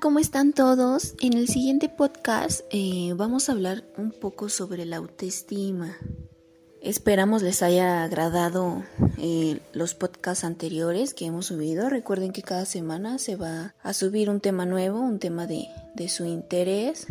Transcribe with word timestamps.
¿cómo 0.00 0.18
están 0.18 0.52
todos? 0.52 1.14
En 1.20 1.34
el 1.34 1.48
siguiente 1.48 1.88
podcast 1.90 2.62
eh, 2.70 3.12
vamos 3.14 3.48
a 3.48 3.52
hablar 3.52 3.84
un 3.98 4.10
poco 4.10 4.48
sobre 4.48 4.86
la 4.86 4.96
autoestima. 4.96 5.98
Esperamos 6.80 7.42
les 7.42 7.62
haya 7.62 8.02
agradado 8.02 8.84
eh, 9.18 9.60
los 9.72 9.94
podcasts 9.94 10.44
anteriores 10.44 11.12
que 11.12 11.26
hemos 11.26 11.46
subido. 11.46 11.90
Recuerden 11.90 12.32
que 12.32 12.42
cada 12.42 12.64
semana 12.64 13.18
se 13.18 13.36
va 13.36 13.74
a 13.82 13.92
subir 13.92 14.30
un 14.30 14.40
tema 14.40 14.64
nuevo, 14.64 15.00
un 15.00 15.18
tema 15.18 15.46
de, 15.46 15.68
su 16.08 16.24
interés, 16.24 17.06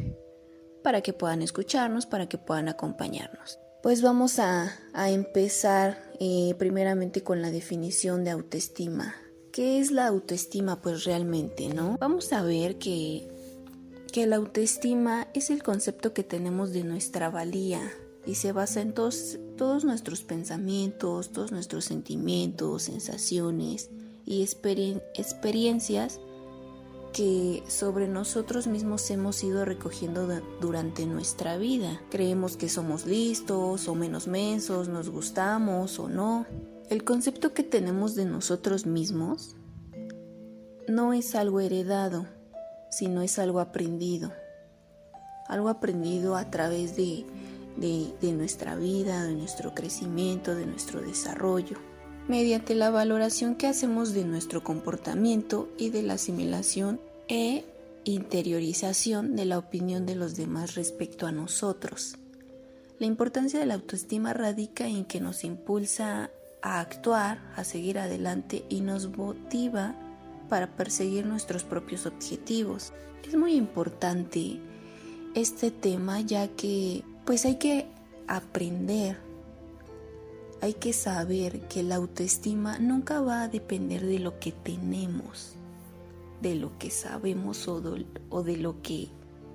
para 0.84 1.02
que 1.02 1.14
puedan 1.14 1.44
escucharnos, 1.44 2.08
para 2.08 2.28
que 2.28 2.40
puedan 2.40 2.68
acompañarnos. 2.68 3.60
Pues 3.84 4.02
vamos 4.02 4.40
a, 4.40 4.76
empezar 4.96 6.12
eh, 6.20 6.56
primeramente 6.58 7.22
con 7.22 7.42
la 7.42 7.52
definición 7.52 8.24
de 8.24 8.32
autoestima. 8.32 9.16
¿Qué 9.52 9.80
es 9.80 9.92
la 9.92 10.08
autoestima? 10.08 10.82
Pues 10.82 11.04
realmente, 11.04 11.68
¿no? 11.68 11.98
Vamos 12.00 12.32
a 12.32 12.42
ver 12.42 12.78
que, 12.78 13.28
que 14.14 14.26
la 14.26 14.38
autoestima 14.38 15.28
es 15.34 15.50
el 15.50 15.62
concepto 15.62 16.14
que 16.14 16.24
tenemos 16.24 16.72
de 16.72 16.86
nuestra 16.86 17.30
valía 17.30 17.82
y 18.26 18.36
se 18.36 18.54
basa 18.54 18.80
en 18.80 18.94
todos, 18.94 19.40
todos 19.58 19.84
nuestros 19.84 20.24
pensamientos, 20.24 21.34
todos 21.34 21.52
nuestros 21.52 21.84
sentimientos, 21.84 22.84
sensaciones 22.84 23.90
y 24.26 24.42
experiencias 24.44 26.22
que 27.12 27.62
sobre 27.68 28.08
nosotros 28.08 28.68
mismos 28.68 29.12
hemos 29.12 29.44
ido 29.44 29.66
recogiendo 29.66 30.30
durante 30.62 31.06
nuestra 31.06 31.58
vida. 31.58 32.02
Creemos 32.10 32.56
que 32.56 32.70
somos 32.70 33.06
listos 33.06 33.90
o 33.90 33.96
menos 33.96 34.28
mensos, 34.28 34.88
nos 34.88 35.10
gustamos 35.10 36.00
o 36.00 36.08
no. 36.08 36.46
El 36.92 37.06
concepto 37.06 37.54
que 37.54 37.64
tenemos 37.64 38.16
de 38.16 38.26
nosotros 38.26 38.86
mismos 38.86 39.56
no 40.90 41.14
es 41.14 41.36
algo 41.36 41.62
heredado, 41.62 42.26
sino 42.90 43.22
es 43.22 43.40
algo 43.40 43.62
aprendido. 43.62 44.34
Algo 45.48 45.70
aprendido 45.70 46.36
a 46.36 46.52
través 46.52 46.98
de, 46.98 47.26
de, 47.78 48.34
nuestra 48.34 48.76
vida, 48.76 49.24
de 49.24 49.36
nuestro 49.36 49.74
crecimiento, 49.74 50.54
de 50.54 50.66
nuestro 50.66 51.02
desarrollo, 51.02 51.78
mediante 52.28 52.76
la 52.76 52.90
valoración 52.90 53.56
que 53.56 53.68
hacemos 53.68 54.14
de 54.14 54.26
nuestro 54.26 54.62
comportamiento 54.62 55.70
y 55.78 55.92
de 55.92 56.04
la 56.04 56.16
asimilación 56.16 57.00
e 57.30 57.64
interiorización 58.04 59.38
de 59.38 59.46
la 59.46 59.60
opinión 59.60 60.06
de 60.06 60.16
los 60.16 60.36
demás 60.36 60.76
respecto 60.76 61.26
a 61.26 61.32
nosotros. 61.32 62.18
La 63.00 63.06
importancia 63.06 63.62
de 63.62 63.66
la 63.66 63.76
autoestima 63.76 64.34
radica 64.34 64.88
en 64.88 65.06
que 65.06 65.22
nos 65.22 65.46
impulsa 65.46 66.32
a 66.62 66.80
actuar, 66.80 67.40
a 67.56 67.64
seguir 67.64 68.00
adelante 68.00 68.66
y 68.70 68.82
nos 68.82 69.16
motiva 69.16 69.96
para 70.50 70.68
perseguir 70.76 71.26
nuestros 71.26 71.64
propios 71.64 72.06
objetivos. 72.06 72.94
Es 73.28 73.36
muy 73.36 73.54
importante 73.54 74.60
este 75.34 75.72
tema 75.72 76.22
ya 76.22 76.48
que 76.50 77.04
pues 77.26 77.46
hay 77.46 77.56
que 77.56 77.88
aprender, 78.28 79.18
hay 80.62 80.74
que 80.74 80.94
saber 80.94 81.68
que 81.68 81.84
la 81.84 81.96
autoestima 81.96 82.80
nunca 82.80 83.22
va 83.22 83.44
a 83.44 83.48
depender 83.48 84.06
de 84.06 84.20
lo 84.20 84.40
que 84.40 84.52
tenemos, 84.52 85.54
de 86.42 86.56
lo 86.56 86.78
que 86.78 86.92
sabemos 86.92 87.68
o 87.68 87.82
de, 87.82 88.58
lo 88.58 88.82
que 88.82 89.08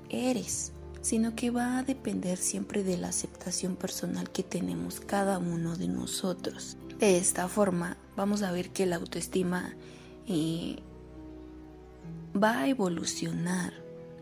eres, 0.08 0.72
sino 1.02 1.36
que 1.36 1.50
va 1.50 1.78
a 1.78 1.82
depender 1.82 2.38
siempre 2.38 2.82
de 2.82 2.96
la 2.96 3.08
aceptación 3.08 3.76
personal 3.76 4.30
que 4.30 4.42
tenemos 4.42 5.00
cada 5.00 5.38
uno 5.38 5.76
de 5.76 5.88
nosotros. 5.88 6.76
De 6.98 7.18
esta 7.18 7.48
forma 7.48 7.98
vamos 8.16 8.42
a 8.42 8.52
ver 8.52 8.70
que 8.70 8.86
la 8.86 8.96
autoestima 8.96 9.74
eh, 10.26 10.76
va 12.34 12.60
a 12.60 12.68
evolucionar 12.68 13.74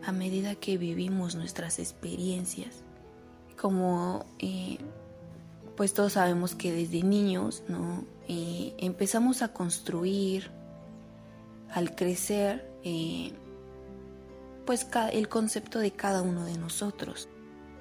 a 0.05 0.11
medida 0.11 0.55
que 0.55 0.77
vivimos 0.77 1.35
nuestras 1.35 1.79
experiencias. 1.79 2.83
Como 3.59 4.25
eh, 4.39 4.77
pues 5.77 5.93
todos 5.93 6.13
sabemos 6.13 6.53
que 6.53 6.73
desde 6.73 7.01
niños 7.01 7.63
¿no? 7.69 8.03
Eh, 8.27 8.73
empezamos 8.77 9.41
a 9.41 9.53
construir 9.53 10.51
al 11.71 11.95
crecer 11.95 12.69
pues 14.65 14.87
el 15.11 15.27
concepto 15.27 15.79
de 15.79 15.91
cada 15.91 16.21
uno 16.21 16.45
de 16.45 16.57
nosotros 16.57 17.29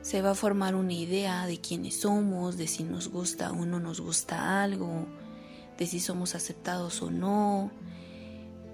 se 0.05 0.21
va 0.21 0.33
a 0.33 0.35
formar 0.35 0.75
una 0.75 0.93
idea 0.93 1.47
de 1.47 1.59
quiénes 1.59 2.03
somos, 2.03 2.59
de 2.59 2.67
si 2.67 2.85
nos 2.85 3.09
gusta 3.09 3.51
o 3.53 3.65
no 3.65 3.81
nos 3.81 4.03
gusta 4.03 4.63
algo, 4.63 5.07
de 5.79 5.87
si 5.87 5.99
somos 5.99 6.35
aceptados 6.35 7.01
o 7.01 7.11
no, 7.11 7.71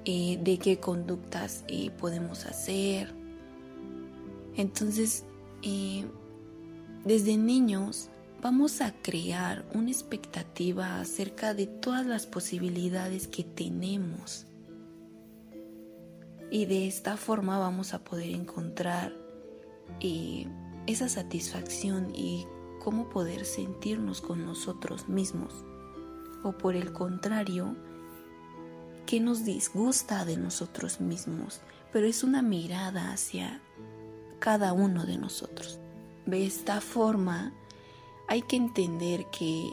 eh, 0.05 0.41
de 0.43 0.59
qué 0.59 0.81
conductas 0.81 1.63
eh, 1.69 1.93
podemos 1.93 2.47
hacer. 2.47 3.15
Entonces, 4.57 5.25
eh, 5.63 6.05
desde 7.05 7.37
niños 7.37 8.09
vamos 8.43 8.81
a 8.81 8.93
crear 8.93 9.65
una 9.73 9.93
expectativa 9.93 10.99
acerca 10.99 11.55
de 11.55 11.69
todas 11.69 12.07
las 12.07 12.27
posibilidades 12.27 13.29
que 13.29 13.45
tenemos. 13.45 14.47
Y 16.51 16.67
de 16.67 16.89
esta 16.89 17.17
forma 17.17 17.57
vamos 17.61 17.95
a 17.95 18.03
poder 18.03 18.31
encontrar 18.31 19.15
esa 20.91 21.09
satisfacción 21.09 22.13
y 22.15 22.47
cómo 22.79 23.09
poder 23.09 23.45
sentirnos 23.45 24.21
con 24.21 24.45
nosotros 24.45 25.09
mismos. 25.09 25.65
O 26.43 26.53
por 26.53 26.75
el 26.75 26.93
contrario, 26.93 27.77
que 29.07 29.21
nos 29.21 29.45
disgusta 29.45 30.25
de 30.25 30.37
nosotros 30.37 31.01
mismos, 31.01 31.61
pero 31.93 32.07
es 32.07 32.23
una 32.23 32.43
mirada 32.43 33.13
hacia 33.13 33.61
cada 34.39 34.73
uno 34.73 35.05
de 35.05 35.19
nosotros. 35.19 35.79
De 36.27 36.47
esta 36.47 36.81
forma, 36.81 37.53
hay 38.29 38.43
que 38.43 38.57
entender 38.57 39.27
que 39.27 39.71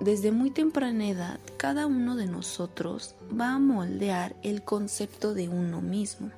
desde 0.00 0.32
muy 0.32 0.50
temprana 0.50 1.08
edad, 1.08 1.40
cada 1.56 1.86
uno 1.86 2.16
de 2.16 2.26
nosotros 2.26 3.14
va 3.38 3.54
a 3.54 3.58
moldear 3.58 4.36
el 4.42 4.62
concepto 4.62 5.32
de 5.32 5.48
uno 5.48 5.80
mismo 5.80 6.30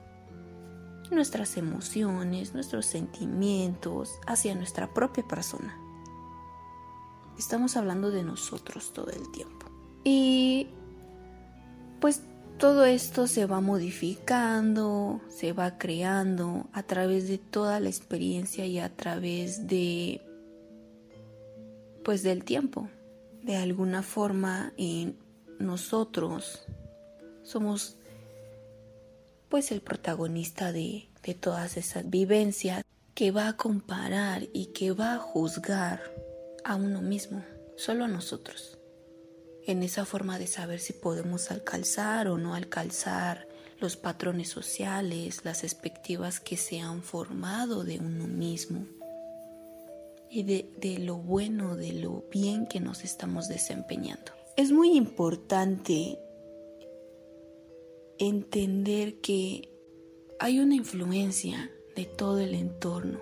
nuestras 1.11 1.57
emociones, 1.57 2.55
nuestros 2.55 2.87
sentimientos 2.87 4.13
hacia 4.27 4.55
nuestra 4.55 4.93
propia 4.93 5.27
persona. 5.27 5.79
Estamos 7.39 7.77
hablando 7.77 8.11
de 8.11 8.23
nosotros 8.23 8.93
todo 8.93 9.11
el 9.11 9.31
tiempo. 9.33 9.67
Y 10.05 10.69
pues 12.01 12.23
todo 12.59 12.85
esto 12.85 13.27
se 13.27 13.47
va 13.47 13.61
modificando, 13.61 15.21
se 15.29 15.53
va 15.53 15.77
creando 15.79 16.69
a 16.73 16.83
través 16.83 17.29
de 17.29 17.39
toda 17.39 17.81
la 17.81 17.89
experiencia 17.89 18.67
y 18.67 18.79
a 18.79 18.95
través 18.95 19.67
de 19.67 20.21
pues 22.05 22.23
del 22.23 22.45
tiempo. 22.45 22.89
De 23.43 23.57
alguna 23.57 24.03
forma 24.03 24.73
en 24.77 25.19
nosotros 25.59 26.65
somos 27.43 27.99
pues 29.55 29.71
el 29.71 29.83
protagonista 29.83 30.73
de, 30.73 31.09
de 31.23 31.35
todas 31.35 31.77
esas 31.77 32.11
vivencias 32.11 32.83
que 33.15 33.31
va 33.31 33.47
a 33.47 33.57
comparar 33.57 34.49
y 34.53 34.73
que 34.73 34.91
va 34.91 35.15
a 35.15 35.19
juzgar 35.19 36.03
a 36.65 36.75
uno 36.75 37.01
mismo, 37.01 37.45
solo 37.77 38.05
a 38.05 38.09
nosotros, 38.09 38.81
en 39.65 39.85
esa 39.85 40.07
forma 40.07 40.41
de 40.41 40.49
saber 40.49 40.81
si 40.81 40.93
podemos 40.93 41.53
alcanzar 41.53 42.27
o 42.27 42.37
no 42.37 42.57
alcanzar 42.57 43.47
los 43.79 43.97
patrones 43.97 44.49
sociales, 44.49 45.45
las 45.45 45.63
expectativas 45.63 46.41
que 46.41 46.57
se 46.57 46.81
han 46.81 47.05
formado 47.05 47.85
de 47.85 48.01
uno 48.01 48.27
mismo 48.27 48.89
y 50.29 50.43
de, 50.43 50.69
de, 50.79 50.99
lo 50.99 51.15
bueno, 51.19 51.77
de 51.77 51.93
lo 51.93 52.25
bien 52.29 52.67
que 52.67 52.81
nos 52.81 53.05
estamos 53.05 53.47
desempeñando. 53.47 54.33
Es 54.57 54.73
muy 54.73 54.97
importante 54.97 56.19
entender 58.19 59.21
que 59.21 59.71
hay 60.39 60.61
una 60.61 60.75
influencia 60.75 61.71
de 61.97 62.05
todo 62.07 62.41
el 62.41 62.55
entorno 62.55 63.21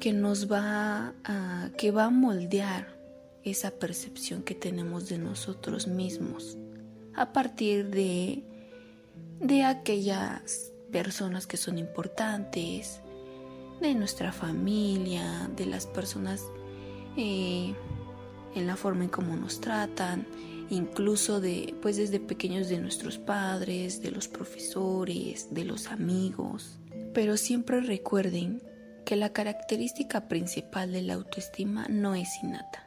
que 0.00 0.12
nos 0.12 0.50
va 0.50 1.14
a, 1.24 1.70
que 1.76 1.90
va 1.90 2.04
a 2.04 2.10
moldear 2.10 2.98
esa 3.42 3.70
percepción 3.70 4.42
que 4.42 4.54
tenemos 4.54 5.08
de 5.08 5.18
nosotros 5.18 5.86
mismos 5.86 6.56
a 7.14 7.32
partir 7.32 7.90
de, 7.90 8.44
de 9.40 9.64
aquellas 9.64 10.72
personas 10.92 11.46
que 11.46 11.56
son 11.56 11.78
importantes, 11.78 13.00
de 13.80 13.94
nuestra 13.94 14.32
familia, 14.32 15.50
de 15.56 15.66
las 15.66 15.86
personas 15.86 16.44
eh, 17.16 17.74
en 18.54 18.66
la 18.66 18.76
forma 18.76 19.04
en 19.04 19.10
cómo 19.10 19.36
nos 19.36 19.60
tratan, 19.60 20.26
incluso 20.70 21.40
de, 21.40 21.74
pues 21.80 21.96
desde 21.96 22.20
pequeños 22.20 22.68
de 22.68 22.78
nuestros 22.78 23.18
padres, 23.18 24.02
de 24.02 24.10
los 24.10 24.28
profesores, 24.28 25.48
de 25.50 25.64
los 25.64 25.88
amigos. 25.88 26.78
Pero 27.14 27.36
siempre 27.36 27.80
recuerden 27.80 28.62
que 29.04 29.16
la 29.16 29.32
característica 29.32 30.28
principal 30.28 30.92
de 30.92 31.02
la 31.02 31.14
autoestima 31.14 31.86
no 31.88 32.14
es 32.14 32.28
innata. 32.42 32.84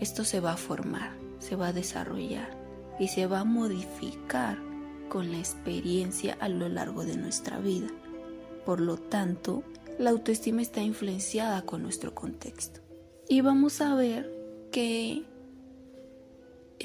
Esto 0.00 0.24
se 0.24 0.40
va 0.40 0.52
a 0.52 0.56
formar, 0.56 1.12
se 1.38 1.54
va 1.56 1.68
a 1.68 1.72
desarrollar 1.72 2.56
y 2.98 3.08
se 3.08 3.26
va 3.26 3.40
a 3.40 3.44
modificar 3.44 4.58
con 5.08 5.30
la 5.30 5.38
experiencia 5.38 6.36
a 6.40 6.48
lo 6.48 6.68
largo 6.68 7.04
de 7.04 7.16
nuestra 7.16 7.58
vida. 7.58 7.88
Por 8.64 8.80
lo 8.80 8.96
tanto, 8.96 9.62
la 9.98 10.10
autoestima 10.10 10.62
está 10.62 10.82
influenciada 10.82 11.62
con 11.62 11.82
nuestro 11.82 12.14
contexto. 12.14 12.80
Y 13.28 13.40
vamos 13.40 13.80
a 13.80 13.94
ver 13.94 14.30
que 14.72 15.22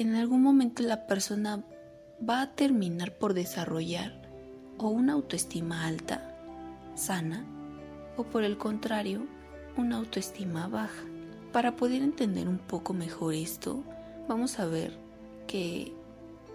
en 0.00 0.14
algún 0.14 0.42
momento 0.42 0.82
la 0.82 1.06
persona 1.06 1.62
va 2.26 2.40
a 2.40 2.52
terminar 2.54 3.18
por 3.18 3.34
desarrollar 3.34 4.14
o 4.78 4.88
una 4.88 5.12
autoestima 5.12 5.86
alta, 5.86 6.34
sana, 6.94 7.44
o 8.16 8.24
por 8.24 8.42
el 8.42 8.56
contrario, 8.56 9.26
una 9.76 9.98
autoestima 9.98 10.68
baja. 10.68 11.04
Para 11.52 11.76
poder 11.76 12.00
entender 12.00 12.48
un 12.48 12.56
poco 12.56 12.94
mejor 12.94 13.34
esto, 13.34 13.84
vamos 14.26 14.58
a 14.58 14.64
ver 14.64 14.96
que 15.46 15.92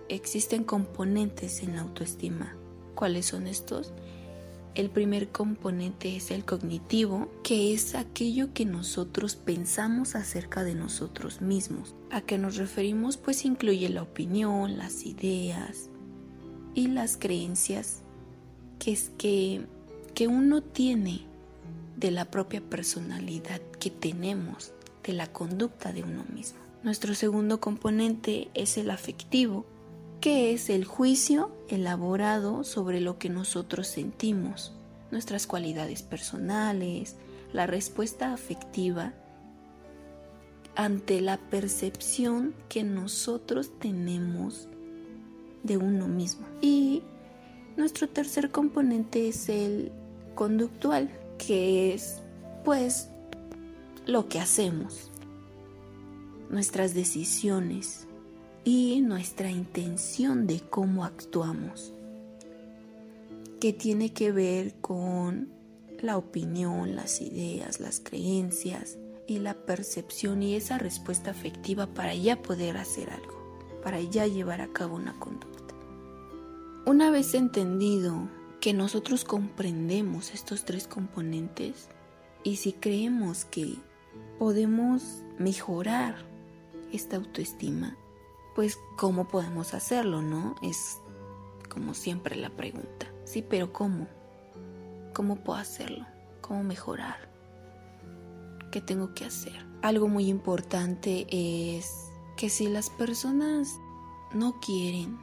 existen 0.10 0.64
componentes 0.64 1.62
en 1.62 1.76
la 1.76 1.84
autoestima. 1.84 2.56
¿Cuáles 2.96 3.28
son 3.28 3.46
estos? 3.46 3.94
El 4.76 4.90
primer 4.90 5.30
componente 5.30 6.18
es 6.18 6.32
el 6.32 6.44
cognitivo, 6.44 7.32
que 7.44 7.74
es 7.74 7.96
aquello 7.96 8.54
que 8.54 8.66
nosotros 8.66 9.38
pensamos 9.38 10.16
acerca 10.16 10.66
de 10.66 10.76
nosotros 10.76 11.40
mismos. 11.40 11.96
¿A 12.12 12.20
qué 12.20 12.38
nos 12.38 12.58
referimos? 12.58 13.16
Pues 13.16 13.46
incluye 13.46 13.88
la 13.88 14.04
opinión, 14.04 14.78
las 14.78 15.06
ideas 15.06 15.90
y 16.74 16.88
las 16.88 17.16
creencias 17.16 18.02
que 18.78 18.92
es 18.92 19.12
que, 19.18 19.66
que 20.14 20.28
uno 20.28 20.62
tiene 20.62 21.22
de 21.96 22.12
la 22.12 22.26
propia 22.26 22.60
personalidad 22.60 23.62
que 23.80 23.90
tenemos, 23.90 24.74
de 25.06 25.14
la 25.14 25.32
conducta 25.32 25.94
de 25.94 26.04
uno 26.04 26.26
mismo. 26.34 26.60
Nuestro 26.84 27.16
segundo 27.16 27.62
componente 27.62 28.50
es 28.54 28.78
el 28.78 28.92
afectivo, 28.92 29.66
que 30.22 30.54
es 30.54 30.70
el 30.70 30.86
juicio 30.86 31.52
elaborado 31.70 32.64
sobre 32.64 33.02
lo 33.02 33.18
que 33.18 33.30
nosotros 33.30 33.88
sentimos, 33.88 34.74
nuestras 35.12 35.48
cualidades 35.48 36.02
personales, 36.02 37.16
la 37.54 37.68
respuesta 37.68 38.34
afectiva 38.34 39.14
ante 40.76 41.22
la 41.22 41.38
percepción 41.38 42.54
que 42.70 42.84
nosotros 42.84 43.72
tenemos 43.80 44.68
de 45.64 45.78
uno 45.78 46.08
mismo. 46.08 46.46
Y 46.62 47.02
nuestro 47.78 48.10
tercer 48.10 48.52
componente 48.52 49.28
es 49.28 49.50
el 49.50 49.92
conductual, 50.36 51.10
que 51.38 51.94
es 51.94 52.22
pues 52.64 53.10
lo 54.06 54.28
que 54.28 54.40
hacemos, 54.40 55.12
nuestras 56.50 56.94
decisiones 56.94 58.05
y 58.68 59.00
nuestra 59.02 59.52
intención 59.52 60.48
de 60.48 60.60
cómo 60.60 61.06
actuamos, 61.06 61.94
que 63.62 63.72
tiene 63.74 64.12
que 64.12 64.32
ver 64.32 64.74
con 64.82 65.50
la 66.02 66.18
opinión, 66.18 66.96
las 66.96 67.22
ideas, 67.22 67.80
las 67.80 68.00
creencias 68.00 68.98
y 69.28 69.38
la 69.38 69.54
percepción 69.54 70.42
y 70.42 70.56
esa 70.56 70.80
respuesta 70.80 71.30
afectiva 71.30 71.86
para 71.86 72.16
ya 72.16 72.42
poder 72.42 72.78
hacer 72.78 73.12
algo, 73.12 73.60
para 73.84 74.02
ya 74.02 74.26
llevar 74.26 74.62
a 74.62 74.74
cabo 74.74 74.96
una 74.96 75.14
conducta. 75.20 75.76
Una 76.88 77.12
vez 77.12 77.36
entendido 77.36 78.28
que 78.62 78.74
nosotros 78.74 79.26
comprendemos 79.26 80.34
estos 80.34 80.66
tres 80.66 80.88
componentes 80.88 81.88
y 82.44 82.56
si 82.56 82.74
creemos 82.74 83.46
que 83.46 83.76
podemos 84.40 85.04
mejorar 85.38 86.16
esta 86.92 87.18
autoestima, 87.18 87.96
pues 88.56 88.80
¿cómo 88.96 89.28
podemos 89.28 89.74
hacerlo, 89.74 90.22
no? 90.22 90.56
Es 90.62 90.98
como 91.70 91.94
siempre 91.94 92.38
la 92.38 92.50
pregunta. 92.50 93.08
Sí, 93.26 93.44
pero 93.48 93.74
¿cómo? 93.74 94.08
¿Cómo 95.14 95.36
puedo 95.36 95.60
hacerlo? 95.60 96.08
¿Cómo 96.42 96.64
mejorar? 96.64 97.30
¿Qué 98.72 98.82
tengo 98.82 99.14
que 99.14 99.26
hacer? 99.26 99.66
Algo 99.82 100.08
muy 100.08 100.28
importante 100.30 101.28
es 101.30 102.10
que 102.38 102.50
si 102.50 102.68
las 102.68 102.90
personas 102.90 103.78
no 104.34 104.60
quieren, 104.60 105.18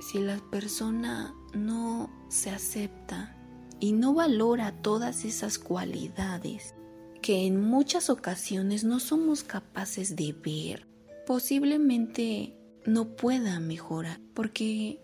si 0.00 0.18
la 0.18 0.36
persona 0.50 1.34
no 1.52 2.08
se 2.28 2.50
acepta 2.50 3.36
y 3.80 3.92
no 3.92 4.14
valora 4.14 4.80
todas 4.80 5.24
esas 5.24 5.58
cualidades 5.58 6.74
que 7.20 7.46
en 7.46 7.60
muchas 7.60 8.10
ocasiones 8.10 8.84
no 8.84 9.00
somos 9.00 9.44
capaces 9.44 10.14
de 10.14 10.34
ver, 10.34 10.86
posiblemente 11.26 12.56
no 12.86 13.16
pueda 13.16 13.60
mejorar 13.60 14.20
porque 14.34 15.00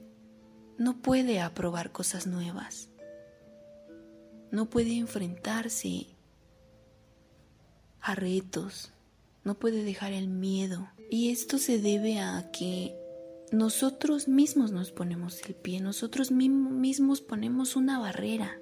no 0.79 1.01
puede 1.03 1.41
aprobar 1.41 1.93
cosas 1.93 2.27
nuevas, 2.27 2.89
no 4.51 4.69
puede 4.71 4.97
enfrentarse 4.97 6.07
a 8.01 8.15
retos, 8.15 8.93
no 9.45 9.59
puede 9.59 9.85
dejar 9.85 10.13
el 10.13 10.29
miedo. 10.29 10.89
Y 11.11 11.31
esto 11.31 11.59
se 11.59 11.79
debe 11.79 12.19
a 12.19 12.51
que 12.51 12.97
nosotros 13.53 14.29
mismos 14.29 14.71
nos 14.71 14.93
ponemos 14.93 15.43
el 15.43 15.55
pie, 15.55 15.81
nosotros 15.81 16.31
mismos 16.31 17.21
ponemos 17.21 17.77
una 17.77 17.99
barrera 17.99 18.61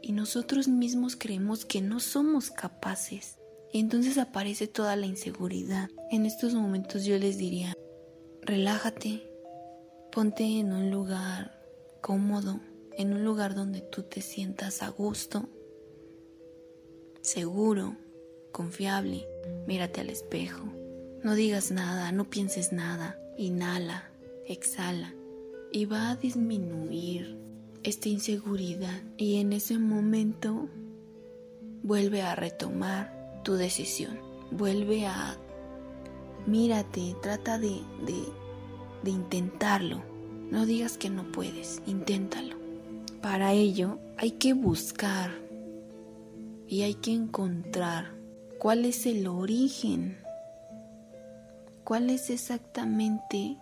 y 0.00 0.12
nosotros 0.12 0.68
mismos 0.68 1.16
creemos 1.16 1.64
que 1.64 1.80
no 1.80 1.98
somos 1.98 2.50
capaces. 2.50 3.38
Y 3.74 3.80
entonces 3.80 4.18
aparece 4.18 4.68
toda 4.68 4.94
la 4.94 5.06
inseguridad. 5.06 5.90
En 6.12 6.26
estos 6.26 6.54
momentos 6.54 7.04
yo 7.04 7.18
les 7.18 7.38
diría, 7.38 7.74
relájate, 8.42 9.28
ponte 10.12 10.44
en 10.44 10.72
un 10.72 10.92
lugar 10.92 11.60
cómodo, 12.00 12.60
en 12.96 13.12
un 13.12 13.24
lugar 13.24 13.56
donde 13.56 13.80
tú 13.80 14.04
te 14.04 14.20
sientas 14.20 14.80
a 14.84 14.90
gusto, 14.90 15.48
seguro, 17.20 17.96
confiable, 18.52 19.26
mírate 19.66 20.02
al 20.02 20.10
espejo, 20.10 20.66
no 21.24 21.34
digas 21.34 21.72
nada, 21.72 22.12
no 22.12 22.30
pienses 22.30 22.72
nada, 22.72 23.18
Inhala, 23.36 24.08
exhala. 24.46 25.12
Y 25.72 25.86
va 25.86 26.10
a 26.12 26.16
disminuir 26.16 27.36
esta 27.82 28.08
inseguridad. 28.08 29.02
Y 29.16 29.40
en 29.40 29.52
ese 29.52 29.80
momento 29.80 30.68
vuelve 31.82 32.22
a 32.22 32.36
retomar 32.36 33.23
tu 33.44 33.54
decisión. 33.54 34.18
Vuelve 34.50 35.06
a 35.06 35.36
mírate, 36.46 37.14
trata 37.22 37.58
de, 37.58 37.80
de, 38.04 38.24
de 39.04 39.10
intentarlo. 39.10 40.02
No 40.50 40.66
digas 40.66 40.98
que 40.98 41.10
no 41.10 41.30
puedes, 41.30 41.80
inténtalo. 41.86 42.56
Para 43.22 43.52
ello 43.52 43.98
hay 44.16 44.32
que 44.32 44.52
buscar 44.52 45.30
y 46.66 46.82
hay 46.82 46.94
que 46.94 47.12
encontrar 47.12 48.10
cuál 48.58 48.84
es 48.84 49.06
el 49.06 49.28
origen 49.28 50.18
cuál 51.84 52.08
es 52.08 52.30
exactamente 52.30 53.56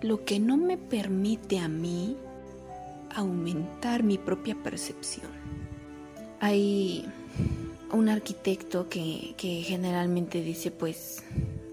lo 0.00 0.24
que 0.24 0.38
no 0.38 0.56
me 0.56 0.78
permite 0.78 1.58
a 1.58 1.68
mí 1.68 2.16
aumentar 3.14 4.02
mi 4.02 4.18
propia 4.18 4.54
percepción. 4.62 5.30
Hay 6.40 7.06
un 7.94 8.08
arquitecto 8.08 8.88
que, 8.88 9.34
generalmente 9.66 10.42
dice 10.42 10.70
pues 10.70 11.22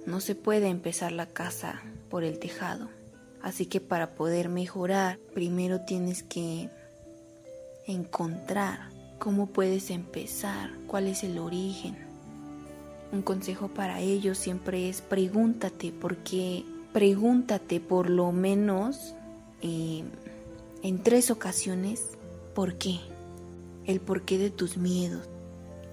no 0.05 0.21
se 0.21 0.35
puede 0.35 0.67
empezar 0.67 1.11
la 1.11 1.25
casa 1.25 1.81
por 2.09 2.23
el 2.23 2.39
tejado. 2.39 2.89
Así 3.41 3.65
que 3.65 3.81
para 3.81 4.11
poder 4.15 4.49
mejorar, 4.49 5.17
primero 5.33 5.81
tienes 5.81 6.21
que 6.23 6.69
encontrar 7.87 8.89
cómo 9.19 9.47
puedes 9.47 9.89
empezar, 9.89 10.71
cuál 10.87 11.07
es 11.07 11.23
el 11.23 11.39
origen, 11.39 11.97
un 13.11 13.21
consejo 13.21 13.67
para 13.67 13.99
ellos 13.99 14.37
siempre 14.37 14.87
es 14.87 15.01
pregúntate, 15.01 15.91
porque 15.91 16.63
pregúntate 16.93 17.81
por 17.81 18.09
lo 18.09 18.31
menos 18.31 19.15
eh, 19.61 20.03
en 20.81 21.03
tres 21.03 21.29
ocasiones 21.29 22.03
por 22.55 22.75
qué. 22.75 22.99
El 23.85 23.99
porqué 23.99 24.37
de 24.37 24.49
tus 24.49 24.77
miedos. 24.77 25.27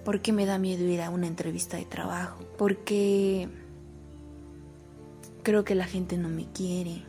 ¿Por 0.09 0.21
qué 0.21 0.33
me 0.33 0.47
da 0.47 0.57
miedo 0.57 0.85
ir 0.85 1.03
a 1.03 1.11
una 1.11 1.27
entrevista 1.27 1.77
de 1.77 1.85
trabajo? 1.85 2.43
¿Por 2.57 2.77
qué 2.77 3.47
creo 5.43 5.63
que 5.63 5.75
la 5.75 5.85
gente 5.85 6.17
no 6.17 6.29
me 6.29 6.47
quiere? 6.51 7.03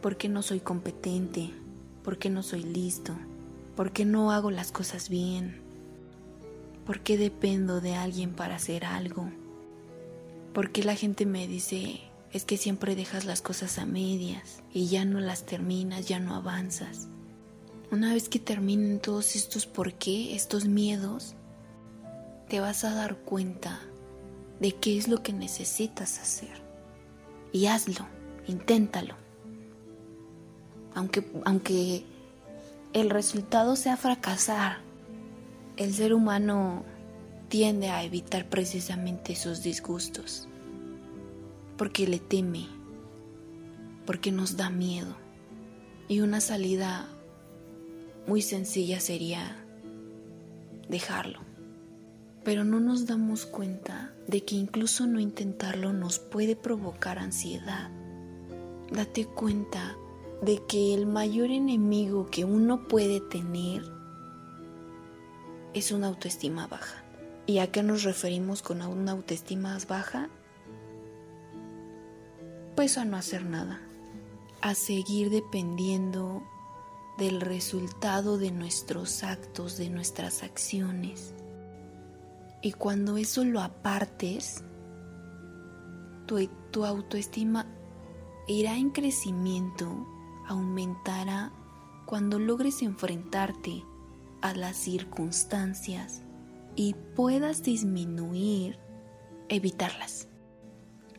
¿Por 0.00 0.16
qué 0.16 0.30
no 0.30 0.40
soy 0.40 0.60
competente? 0.60 1.50
¿Por 2.02 2.16
qué 2.16 2.30
no 2.30 2.42
soy 2.42 2.62
listo? 2.62 3.12
¿Por 3.76 3.92
qué 3.92 4.06
no 4.06 4.32
hago 4.32 4.50
las 4.50 4.72
cosas 4.72 5.10
bien? 5.10 5.60
¿Por 6.86 7.00
qué 7.00 7.18
dependo 7.18 7.82
de 7.82 7.94
alguien 7.94 8.32
para 8.32 8.54
hacer 8.54 8.86
algo? 8.86 9.28
¿Por 10.54 10.70
qué 10.70 10.82
la 10.82 10.94
gente 10.94 11.26
me 11.26 11.46
dice, 11.46 12.00
es 12.32 12.46
que 12.46 12.56
siempre 12.56 12.96
dejas 12.96 13.26
las 13.26 13.42
cosas 13.42 13.78
a 13.78 13.84
medias 13.84 14.62
y 14.72 14.86
ya 14.86 15.04
no 15.04 15.20
las 15.20 15.44
terminas, 15.44 16.08
ya 16.08 16.20
no 16.20 16.34
avanzas? 16.34 17.08
Una 17.92 18.14
vez 18.14 18.30
que 18.30 18.38
terminen 18.38 19.00
todos 19.00 19.36
estos 19.36 19.66
por 19.66 19.92
qué, 19.92 20.34
estos 20.34 20.64
miedos, 20.64 21.34
te 22.48 22.58
vas 22.58 22.84
a 22.84 22.94
dar 22.94 23.16
cuenta 23.16 23.80
de 24.60 24.74
qué 24.74 24.96
es 24.96 25.08
lo 25.08 25.22
que 25.22 25.34
necesitas 25.34 26.18
hacer. 26.18 26.62
Y 27.52 27.66
hazlo, 27.66 28.06
inténtalo. 28.48 29.14
aunque, 30.94 31.22
aunque 31.44 32.06
el 32.94 33.10
resultado 33.10 33.76
sea 33.76 33.98
fracasar, 33.98 34.78
el 35.76 35.92
ser 35.92 36.14
humano 36.14 36.84
tiende 37.48 37.90
a 37.90 38.04
evitar 38.04 38.48
precisamente 38.48 39.34
esos 39.34 39.62
disgustos, 39.62 40.48
porque 41.76 42.06
le 42.06 42.20
teme, 42.20 42.68
porque 44.06 44.32
nos 44.32 44.56
da 44.56 44.70
miedo. 44.70 45.14
Y 46.08 46.20
una 46.20 46.40
salida 46.40 47.06
muy 48.26 48.42
sencilla 48.42 49.00
sería 49.00 49.56
dejarlo. 50.88 51.40
Pero 52.44 52.64
no 52.64 52.80
nos 52.80 53.06
damos 53.06 53.46
cuenta 53.46 54.12
de 54.26 54.44
que 54.44 54.56
incluso 54.56 55.06
no 55.06 55.20
intentarlo 55.20 55.92
nos 55.92 56.18
puede 56.18 56.56
provocar 56.56 57.18
ansiedad. 57.18 57.90
Date 58.90 59.26
cuenta 59.26 59.96
de 60.42 60.60
que 60.66 60.92
el 60.92 61.06
mayor 61.06 61.50
enemigo 61.50 62.26
que 62.26 62.44
uno 62.44 62.88
puede 62.88 63.20
tener 63.20 63.82
es 65.72 65.92
una 65.92 66.08
autoestima 66.08 66.66
baja. 66.66 67.02
¿Y 67.46 67.58
a 67.58 67.70
qué 67.70 67.82
nos 67.82 68.02
referimos 68.02 68.62
con 68.62 68.82
una 68.82 69.12
autoestima 69.12 69.78
baja? 69.88 70.28
Pues 72.76 72.98
a 72.98 73.04
no 73.04 73.16
hacer 73.16 73.44
nada, 73.44 73.80
a 74.60 74.74
seguir 74.74 75.30
dependiendo 75.30 76.42
del 77.18 77.40
resultado 77.40 78.38
de 78.38 78.50
nuestros 78.50 79.22
actos, 79.22 79.76
de 79.76 79.90
nuestras 79.90 80.42
acciones. 80.42 81.34
Y 82.62 82.72
cuando 82.72 83.16
eso 83.16 83.44
lo 83.44 83.60
apartes, 83.60 84.64
tu, 86.26 86.48
tu 86.70 86.84
autoestima 86.84 87.66
irá 88.46 88.76
en 88.76 88.90
crecimiento, 88.90 90.06
aumentará 90.48 91.52
cuando 92.06 92.38
logres 92.38 92.82
enfrentarte 92.82 93.84
a 94.40 94.54
las 94.54 94.76
circunstancias 94.76 96.22
y 96.74 96.94
puedas 97.14 97.62
disminuir, 97.62 98.78
evitarlas. 99.48 100.28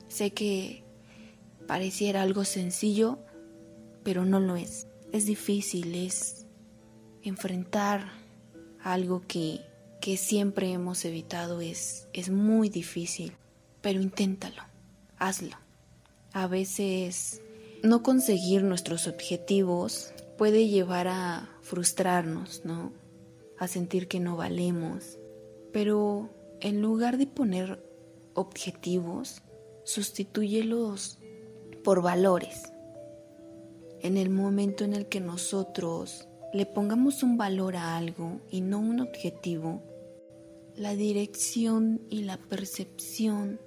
Sé 0.07 0.33
que 0.33 0.83
pareciera 1.67 2.21
algo 2.21 2.43
sencillo, 2.45 3.19
pero 4.03 4.25
no 4.25 4.39
lo 4.39 4.55
es. 4.55 4.87
Es 5.13 5.27
difícil, 5.27 5.93
es 5.93 6.47
enfrentar 7.21 8.11
algo 8.81 9.21
que, 9.27 9.61
que 10.01 10.17
siempre 10.17 10.71
hemos 10.71 11.05
evitado, 11.05 11.61
es, 11.61 12.07
es 12.13 12.31
muy 12.31 12.67
difícil, 12.69 13.33
pero 13.81 14.01
inténtalo, 14.01 14.63
hazlo. 15.19 15.55
A 16.33 16.47
veces 16.47 17.43
no 17.83 18.01
conseguir 18.01 18.63
nuestros 18.63 19.07
objetivos 19.07 20.11
puede 20.35 20.67
llevar 20.67 21.07
a 21.07 21.47
frustrarnos, 21.61 22.65
¿no? 22.65 22.91
A 23.59 23.67
sentir 23.67 24.07
que 24.07 24.19
no 24.19 24.35
valemos. 24.35 25.19
Pero 25.71 26.31
en 26.59 26.81
lugar 26.81 27.19
de 27.19 27.27
poner 27.27 27.87
objetivos, 28.33 29.43
sustitúyelos 29.83 31.19
por 31.83 32.01
valores. 32.01 32.72
En 34.03 34.17
el 34.17 34.29
momento 34.29 34.83
en 34.83 34.93
el 34.93 35.05
que 35.05 35.21
nosotros 35.21 36.27
le 36.53 36.65
pongamos 36.65 37.23
un 37.23 37.37
valor 37.37 37.77
a 37.77 37.95
algo 37.95 38.41
y 38.51 38.59
no 38.59 38.79
un 38.79 38.99
objetivo, 38.99 39.81
la 40.75 40.93
dirección 40.93 42.01
y 42.09 42.23
la 42.23 42.35
percepción 42.35 43.61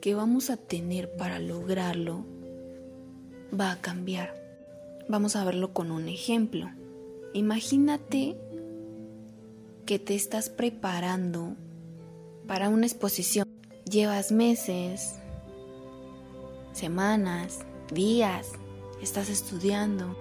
que 0.00 0.16
vamos 0.16 0.50
a 0.50 0.56
tener 0.56 1.12
para 1.16 1.38
lograrlo 1.38 2.26
va 3.58 3.70
a 3.70 3.80
cambiar. 3.80 4.34
Vamos 5.08 5.36
a 5.36 5.44
verlo 5.44 5.72
con 5.72 5.92
un 5.92 6.08
ejemplo. 6.08 6.68
Imagínate 7.32 8.36
que 9.86 10.00
te 10.00 10.16
estás 10.16 10.50
preparando 10.50 11.54
para 12.48 12.68
una 12.68 12.86
exposición. 12.86 13.46
Llevas 13.88 14.32
meses, 14.32 15.14
semanas, 16.72 17.60
días, 17.92 18.48
estás 19.02 19.28
estudiando, 19.28 20.16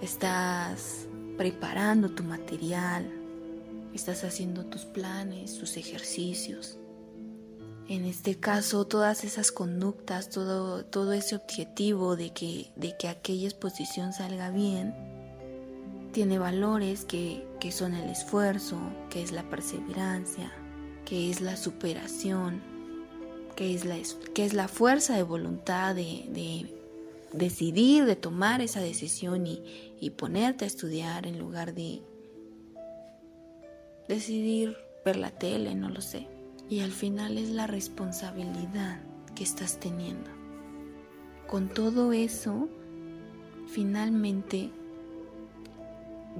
estás 0.00 1.08
preparando 1.36 2.10
tu 2.10 2.22
material, 2.22 3.10
estás 3.92 4.22
haciendo 4.22 4.64
tus 4.66 4.84
planes, 4.84 5.58
tus 5.58 5.76
ejercicios. 5.76 6.78
En 7.88 8.04
este 8.04 8.36
caso, 8.36 8.86
todas 8.86 9.24
esas 9.24 9.52
conductas, 9.52 10.30
todo, 10.30 10.84
todo 10.86 11.12
ese 11.12 11.36
objetivo 11.36 12.16
de 12.16 12.32
que, 12.32 12.70
de 12.76 12.96
que 12.96 13.08
aquella 13.08 13.48
exposición 13.48 14.12
salga 14.12 14.50
bien, 14.50 14.94
tiene 16.12 16.38
valores 16.38 17.04
que, 17.04 17.46
que 17.60 17.72
son 17.72 17.94
el 17.94 18.08
esfuerzo, 18.08 18.78
que 19.10 19.22
es 19.22 19.32
la 19.32 19.42
perseverancia, 19.50 20.52
que 21.04 21.30
es 21.30 21.40
la 21.40 21.56
superación, 21.56 22.62
que 23.56 23.74
es 23.74 23.84
la, 23.84 23.96
que 24.32 24.44
es 24.44 24.54
la 24.54 24.68
fuerza 24.68 25.16
de 25.16 25.24
voluntad 25.24 25.94
de, 25.94 26.24
de 26.28 26.83
decidir, 27.34 28.04
de 28.04 28.16
tomar 28.16 28.60
esa 28.60 28.80
decisión 28.80 29.46
y, 29.46 29.62
y 30.00 30.10
ponerte 30.10 30.64
a 30.64 30.68
estudiar 30.68 31.26
en 31.26 31.38
lugar 31.38 31.74
de 31.74 32.02
decidir 34.08 34.76
ver 35.04 35.16
la 35.16 35.30
tele, 35.30 35.74
no 35.74 35.88
lo 35.88 36.00
sé. 36.00 36.26
Y 36.68 36.80
al 36.80 36.92
final 36.92 37.36
es 37.36 37.50
la 37.50 37.66
responsabilidad 37.66 39.00
que 39.34 39.44
estás 39.44 39.78
teniendo. 39.78 40.30
Con 41.46 41.68
todo 41.68 42.12
eso, 42.12 42.68
finalmente 43.68 44.70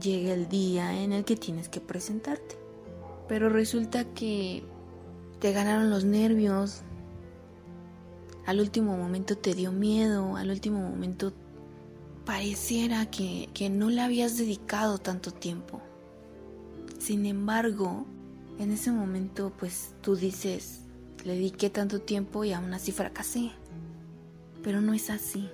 llega 0.01 0.33
el 0.33 0.49
día 0.49 1.03
en 1.03 1.13
el 1.13 1.25
que 1.25 1.37
tienes 1.37 1.69
que 1.69 1.81
presentarte. 1.81 2.57
Pero 3.29 3.49
resulta 3.49 4.05
que 4.05 4.65
te 5.41 5.53
ganaron 5.53 5.91
los 5.91 6.05
nervios, 6.05 6.83
al 8.47 8.61
último 8.61 8.97
momento 8.97 9.37
te 9.37 9.55
dio 9.55 9.73
miedo, 9.73 10.37
al 10.37 10.51
último 10.51 10.81
momento 10.81 11.33
pareciera 12.25 13.11
que, 13.11 13.49
que 13.55 13.71
no 13.71 13.91
le 13.91 14.01
habías 14.01 14.37
dedicado 14.37 14.99
tanto 14.99 15.31
tiempo. 15.31 15.81
Sin 16.99 17.27
embargo, 17.27 18.07
en 18.59 18.71
ese 18.71 18.93
momento 18.93 19.53
pues 19.59 19.95
tú 20.01 20.17
dices, 20.17 20.81
le 21.25 21.35
dediqué 21.35 21.71
tanto 21.71 22.01
tiempo 22.01 22.45
y 22.45 22.53
aún 22.53 22.73
así 22.75 22.93
fracasé. 22.93 23.51
Pero 24.63 24.81
no 24.81 24.95
es 24.95 25.11
así. 25.11 25.49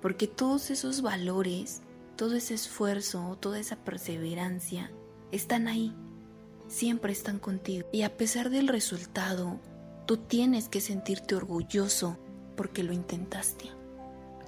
Porque 0.00 0.26
todos 0.26 0.70
esos 0.70 1.02
valores, 1.02 1.82
todo 2.16 2.34
ese 2.34 2.54
esfuerzo, 2.54 3.36
toda 3.40 3.58
esa 3.58 3.76
perseverancia 3.76 4.90
están 5.30 5.68
ahí. 5.68 5.92
Siempre 6.68 7.12
están 7.12 7.38
contigo. 7.38 7.86
Y 7.92 8.02
a 8.02 8.16
pesar 8.16 8.50
del 8.50 8.68
resultado, 8.68 9.60
tú 10.06 10.16
tienes 10.16 10.68
que 10.68 10.80
sentirte 10.80 11.34
orgulloso 11.34 12.18
porque 12.56 12.82
lo 12.82 12.92
intentaste. 12.92 13.70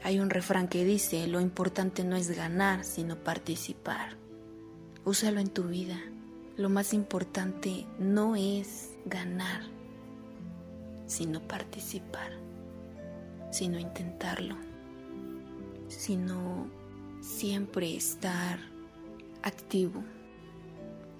Hay 0.03 0.21
un 0.21 0.29
refrán 0.31 0.69
que 0.69 0.85
dice, 0.85 1.27
lo 1.27 1.41
importante 1.41 2.05
no 2.05 2.17
es 2.17 2.37
ganar, 2.37 2.85
sino 2.85 3.17
participar. 3.17 4.17
Úsalo 5.05 5.41
en 5.41 5.49
tu 5.49 5.65
vida. 5.65 5.99
Lo 6.57 6.69
más 6.69 6.93
importante 6.93 7.87
no 7.99 8.37
es 8.37 8.91
ganar, 9.07 9.63
sino 11.07 11.41
participar, 11.41 12.33
sino 13.51 13.79
intentarlo, 13.79 14.57
sino 15.89 16.69
siempre 17.21 17.97
estar 17.97 18.59
activo. 19.43 20.05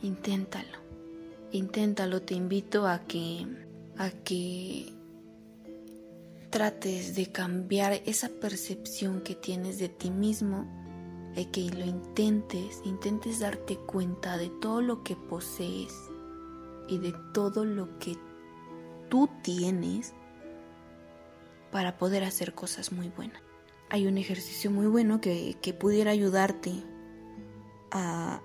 Inténtalo, 0.03 0.79
inténtalo, 1.53 2.23
te 2.23 2.35
invito 2.35 2.87
a 2.87 3.01
que 3.01 3.47
a 3.99 4.11
que 4.11 4.93
trates 6.51 7.15
de 7.15 7.33
cambiar 7.33 8.01
esa 8.07 8.29
percepción 8.29 9.21
que 9.23 9.35
tienes 9.35 9.79
de 9.79 9.89
ti 9.89 10.11
mismo 10.11 10.67
que 11.51 11.69
lo 11.71 11.85
intentes, 11.85 12.81
intentes 12.85 13.41
darte 13.41 13.77
cuenta 13.77 14.39
de 14.39 14.51
todo 14.51 14.81
lo 14.81 15.03
que 15.03 15.17
posees 15.17 15.93
y 16.89 16.99
de 16.99 17.13
todo 17.33 17.65
lo 17.65 17.99
que 17.99 18.17
tú 19.09 19.29
tienes 19.43 20.15
para 21.73 21.99
poder 21.99 22.23
hacer 22.23 22.55
cosas 22.55 22.93
muy 22.93 23.09
buenas. 23.09 23.43
Hay 23.91 24.07
un 24.07 24.17
ejercicio 24.17 24.71
muy 24.71 24.87
bueno 24.87 25.21
que, 25.21 25.57
que 25.61 25.75
pudiera 25.75 26.13
ayudarte 26.13 26.73
a 27.91 28.41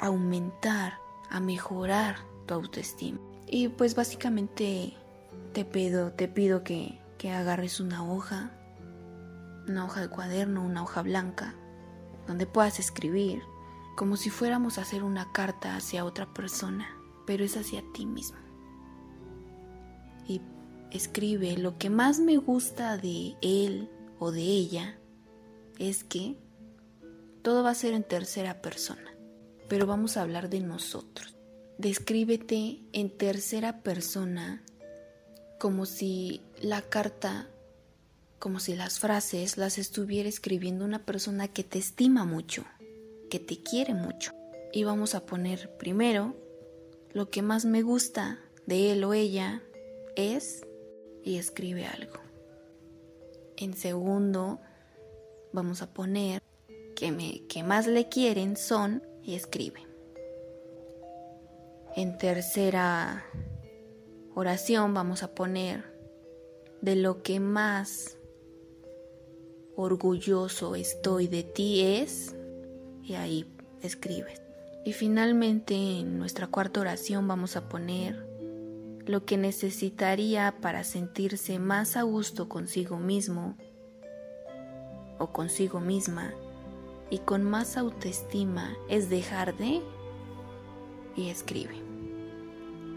aumentar, 0.00 0.98
a 1.30 1.40
mejorar 1.40 2.16
tu 2.46 2.54
autoestima. 2.54 3.20
Y 3.46 3.68
pues 3.68 3.94
básicamente 3.94 4.94
te 5.52 5.64
pido, 5.64 6.12
te 6.12 6.28
pido 6.28 6.64
que, 6.64 6.98
que 7.18 7.30
agarres 7.30 7.80
una 7.80 8.04
hoja, 8.04 8.50
una 9.68 9.84
hoja 9.84 10.00
de 10.00 10.08
cuaderno, 10.08 10.64
una 10.64 10.82
hoja 10.82 11.02
blanca, 11.02 11.54
donde 12.26 12.46
puedas 12.46 12.78
escribir, 12.78 13.42
como 13.96 14.16
si 14.16 14.30
fuéramos 14.30 14.78
a 14.78 14.82
hacer 14.82 15.02
una 15.02 15.30
carta 15.32 15.76
hacia 15.76 16.04
otra 16.04 16.32
persona, 16.32 16.86
pero 17.26 17.44
es 17.44 17.56
hacia 17.56 17.82
ti 17.92 18.06
mismo. 18.06 18.38
Y 20.26 20.40
escribe, 20.90 21.56
lo 21.56 21.78
que 21.78 21.90
más 21.90 22.18
me 22.18 22.36
gusta 22.36 22.96
de 22.96 23.36
él 23.42 23.90
o 24.18 24.30
de 24.32 24.42
ella 24.42 24.98
es 25.78 26.04
que 26.04 26.38
Todo 27.42 27.62
va 27.62 27.70
a 27.70 27.74
ser 27.74 27.92
en 27.92 28.04
tercera 28.04 28.62
persona, 28.62 29.14
pero 29.68 29.86
vamos 29.86 30.16
a 30.16 30.22
hablar 30.22 30.48
de 30.48 30.60
nosotros. 30.60 31.33
Descríbete 31.78 32.78
en 32.92 33.10
tercera 33.10 33.82
persona 33.82 34.62
como 35.58 35.86
si 35.86 36.40
la 36.60 36.82
carta, 36.82 37.48
como 38.38 38.60
si 38.60 38.76
las 38.76 39.00
frases 39.00 39.56
las 39.56 39.78
estuviera 39.78 40.28
escribiendo 40.28 40.84
una 40.84 41.04
persona 41.04 41.48
que 41.48 41.64
te 41.64 41.78
estima 41.78 42.24
mucho, 42.24 42.64
que 43.28 43.40
te 43.40 43.62
quiere 43.62 43.94
mucho. 43.94 44.32
Y 44.72 44.84
vamos 44.84 45.14
a 45.14 45.26
poner 45.26 45.76
primero 45.76 46.36
lo 47.12 47.30
que 47.30 47.42
más 47.42 47.64
me 47.64 47.82
gusta 47.82 48.38
de 48.66 48.92
él 48.92 49.02
o 49.04 49.12
ella 49.12 49.62
es 50.16 50.64
y 51.24 51.38
escribe 51.38 51.86
algo. 51.86 52.20
En 53.56 53.74
segundo, 53.74 54.60
vamos 55.52 55.82
a 55.82 55.92
poner 55.92 56.42
que, 56.94 57.10
me, 57.10 57.46
que 57.48 57.62
más 57.62 57.86
le 57.86 58.08
quieren 58.08 58.56
son 58.56 59.02
y 59.22 59.34
escribe. 59.34 59.93
En 61.96 62.18
tercera 62.18 63.24
oración 64.34 64.94
vamos 64.94 65.22
a 65.22 65.32
poner 65.32 65.84
de 66.80 66.96
lo 66.96 67.22
que 67.22 67.38
más 67.38 68.18
orgulloso 69.76 70.74
estoy 70.74 71.28
de 71.28 71.44
ti 71.44 71.82
es 71.82 72.34
y 73.04 73.14
ahí 73.14 73.46
escribes. 73.80 74.42
Y 74.84 74.92
finalmente 74.92 75.74
en 75.74 76.18
nuestra 76.18 76.48
cuarta 76.48 76.80
oración 76.80 77.28
vamos 77.28 77.54
a 77.54 77.68
poner 77.68 78.26
lo 79.06 79.24
que 79.24 79.36
necesitaría 79.36 80.56
para 80.60 80.82
sentirse 80.82 81.60
más 81.60 81.96
a 81.96 82.02
gusto 82.02 82.48
consigo 82.48 82.98
mismo 82.98 83.56
o 85.20 85.32
consigo 85.32 85.78
misma 85.78 86.34
y 87.08 87.18
con 87.18 87.44
más 87.44 87.76
autoestima 87.76 88.76
es 88.88 89.10
dejar 89.10 89.56
de 89.56 89.80
y 91.16 91.30
escribe. 91.30 91.83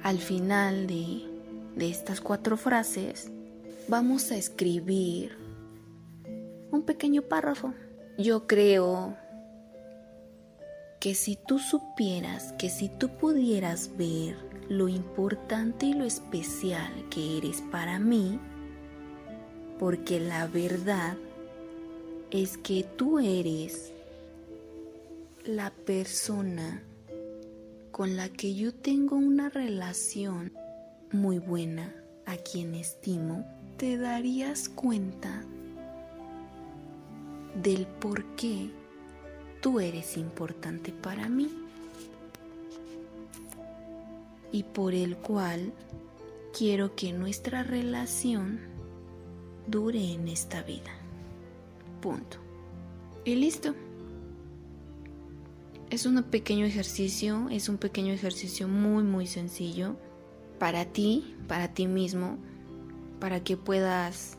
Al 0.04 0.20
final 0.20 0.88
de, 0.88 1.24
de 1.76 1.90
estas 1.90 2.22
cuatro 2.22 2.58
frases 2.58 3.32
vamos 3.88 4.32
a 4.32 4.38
escribir 4.38 5.38
un 6.72 6.84
pequeño 6.84 7.22
párrafo. 7.24 7.74
Yo 8.18 8.48
creo 8.48 9.16
que 11.00 11.14
si 11.14 11.36
tú 11.36 11.60
supieras, 11.60 12.54
que 12.54 12.70
si 12.70 12.90
tú 12.90 13.10
pudieras 13.10 13.92
ver 13.98 14.36
lo 14.70 14.88
importante 14.88 15.86
y 15.86 15.94
lo 15.94 16.04
especial 16.04 16.92
que 17.10 17.38
eres 17.38 17.62
para 17.72 18.00
mí, 18.00 18.40
porque 19.80 20.20
la 20.20 20.48
verdad 20.48 21.16
es 22.32 22.58
que 22.58 22.84
tú 22.84 23.20
eres 23.20 23.94
la 25.46 25.70
persona 25.72 26.84
con 27.92 28.16
la 28.16 28.30
que 28.30 28.56
yo 28.56 28.74
tengo 28.74 29.16
una 29.16 29.50
relación 29.50 30.54
muy 31.12 31.40
buena, 31.40 31.94
a 32.26 32.36
quien 32.36 32.76
estimo, 32.76 33.46
te 33.78 33.98
darías 33.98 34.70
cuenta 34.70 35.44
del 37.62 37.88
por 37.88 38.24
qué 38.36 38.70
tú 39.62 39.80
eres 39.80 40.18
importante 40.18 40.92
para 40.92 41.30
mí 41.30 41.50
y 44.52 44.64
por 44.64 44.94
el 44.94 45.18
cual 45.18 45.74
quiero 46.58 46.96
que 46.96 47.14
nuestra 47.14 47.64
relación 47.64 48.60
dure 49.68 50.14
en 50.14 50.28
esta 50.28 50.64
vida. 50.64 50.92
Punto. 52.02 52.38
Y 53.26 53.36
listo. 53.36 53.74
Es 55.90 56.06
un 56.06 56.22
pequeño 56.24 56.66
ejercicio, 56.66 57.48
es 57.50 57.70
un 57.70 57.78
pequeño 57.78 58.14
ejercicio 58.14 58.68
muy 58.68 59.04
muy 59.04 59.26
sencillo 59.26 59.96
para 60.60 60.86
ti, 60.86 61.36
para 61.48 61.74
ti 61.74 61.88
mismo, 61.88 62.38
para 63.22 63.42
que 63.44 63.56
puedas 63.56 64.38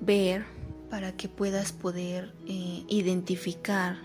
ver, 0.00 0.44
para 0.88 1.16
que 1.16 1.28
puedas 1.28 1.72
poder 1.72 2.34
eh, 2.46 2.84
identificar 2.88 3.98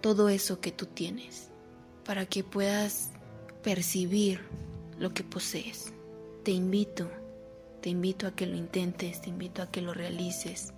todo 0.00 0.28
eso 0.28 0.60
que 0.60 0.72
tú 0.72 0.86
tienes, 0.86 1.50
para 2.04 2.26
que 2.26 2.42
puedas 2.42 3.12
percibir 3.62 4.40
lo 4.98 5.14
que 5.14 5.22
posees. 5.22 5.92
Te 6.42 6.50
invito, 6.50 7.08
te 7.80 7.90
invito 7.90 8.26
a 8.26 8.32
que 8.32 8.46
lo 8.46 8.56
intentes, 8.56 9.20
te 9.20 9.30
invito 9.30 9.62
a 9.62 9.70
que 9.70 9.82
lo 9.82 9.94
realices, 9.94 10.72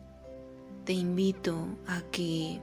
te 0.85 0.93
invito 0.93 1.67
a 1.87 2.03
que 2.11 2.61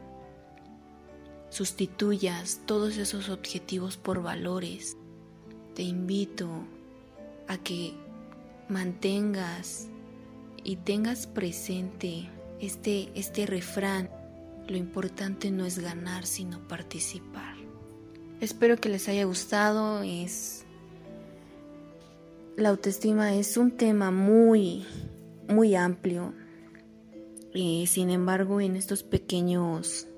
sustituyas 1.56 2.60
todos 2.66 2.98
esos 2.98 3.30
objetivos 3.30 3.96
por 3.96 4.22
valores. 4.22 4.98
Te 5.74 5.84
invito 5.84 6.50
a 7.48 7.58
que 7.58 7.94
mantengas 8.68 9.88
y 10.66 10.76
tengas 10.76 11.28
presente 11.28 12.30
este, 12.60 13.10
este 13.16 13.46
refrán. 13.46 14.10
Lo 14.68 14.76
importante 14.76 15.50
no 15.50 15.66
es 15.66 15.80
ganar, 15.80 16.26
sino 16.26 16.68
participar. 16.68 17.56
Espero 18.42 18.76
que 18.76 18.90
les 18.90 19.08
haya 19.08 19.24
gustado. 19.24 20.02
Es 20.04 20.66
la 22.58 22.68
autoestima 22.70 23.34
es 23.34 23.56
un 23.56 23.72
tema 23.72 24.12
muy 24.12 24.86
muy 25.48 25.76
amplio. 25.76 26.34
Y 27.54 27.88
sin 27.88 28.10
embargo, 28.10 28.60
en 28.60 28.76
estos 28.76 29.04
pequeños 29.04 30.10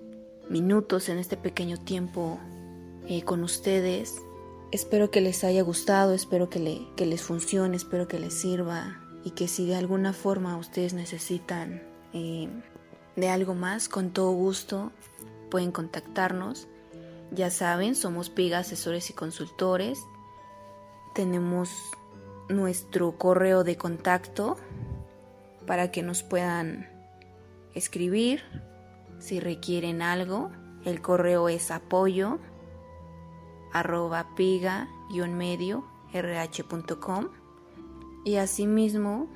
minutos 0.49 1.09
en 1.09 1.17
este 1.17 1.37
pequeño 1.37 1.77
tiempo 1.77 2.39
eh, 3.07 3.23
con 3.23 3.43
ustedes. 3.43 4.15
Espero 4.71 5.11
que 5.11 5.21
les 5.21 5.43
haya 5.43 5.61
gustado, 5.61 6.13
espero 6.13 6.49
que, 6.49 6.59
le, 6.59 6.87
que 6.95 7.05
les 7.05 7.21
funcione, 7.21 7.75
espero 7.75 8.07
que 8.07 8.19
les 8.19 8.33
sirva 8.33 9.01
y 9.23 9.31
que 9.31 9.47
si 9.47 9.65
de 9.65 9.75
alguna 9.75 10.13
forma 10.13 10.57
ustedes 10.57 10.93
necesitan 10.93 11.81
eh, 12.13 12.49
de 13.15 13.29
algo 13.29 13.55
más, 13.55 13.89
con 13.89 14.11
todo 14.11 14.31
gusto 14.31 14.91
pueden 15.49 15.71
contactarnos. 15.71 16.67
Ya 17.31 17.49
saben, 17.49 17.95
somos 17.95 18.29
PIGA 18.29 18.59
Asesores 18.59 19.09
y 19.09 19.13
Consultores. 19.13 19.99
Tenemos 21.13 21.69
nuestro 22.49 23.17
correo 23.17 23.63
de 23.63 23.75
contacto 23.75 24.57
para 25.65 25.91
que 25.91 26.03
nos 26.03 26.23
puedan 26.23 26.89
escribir 27.73 28.43
si 29.19 29.39
requieren 29.39 30.01
algo, 30.01 30.51
el 30.85 31.01
correo 31.01 31.49
es 31.49 31.71
apoyo 31.71 32.39
arroba 33.73 34.35
piga-medio 34.35 35.85
rh.com 36.13 37.29
y 38.23 38.37
asimismo 38.37 39.29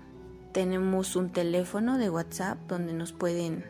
tenemos 0.53 1.15
un 1.15 1.31
teléfono 1.31 1.97
de 1.97 2.09
WhatsApp 2.09 2.57
donde 2.67 2.93
nos 2.93 3.13
pueden 3.13 3.65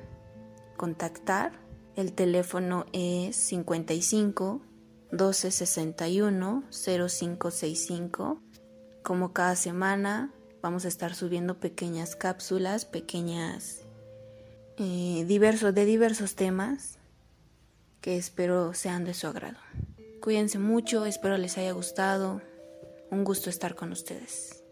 contactar. 0.78 1.60
El 1.96 2.14
teléfono 2.14 2.86
es 2.94 3.36
55 3.36 4.62
12 5.12 5.52
61 5.52 6.64
0565. 6.72 8.42
Como 9.04 9.34
cada 9.34 9.56
semana 9.56 10.34
vamos 10.62 10.86
a 10.86 10.88
estar 10.88 11.14
subiendo 11.14 11.60
pequeñas 11.60 12.16
cápsulas, 12.16 12.86
pequeñas 12.86 13.86
eh, 14.78 15.26
diversos, 15.28 15.74
de 15.74 15.86
diversos 15.86 16.36
temas 16.36 16.98
que 18.02 18.18
espero 18.18 18.74
sean 18.74 19.06
de 19.06 19.14
su 19.14 19.28
agrado. 19.28 19.60
Cuídense 20.22 20.60
mucho, 20.60 21.06
espero 21.06 21.38
les 21.38 21.58
haya 21.58 21.72
gustado. 21.72 22.42
Un 23.10 23.24
gusto 23.24 23.50
estar 23.50 23.76
con 23.76 23.92
ustedes. 23.92 24.64